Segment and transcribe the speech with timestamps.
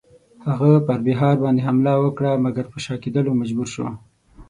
[0.45, 3.85] هغه پر بیهار باندی حمله وکړه مګر پر شا کېدلو مجبور شو.